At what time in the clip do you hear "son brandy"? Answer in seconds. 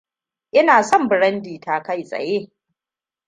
0.83-1.59